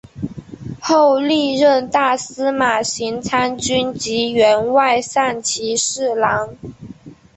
[0.81, 6.55] 后历任大司马行参军及员外散骑侍郎。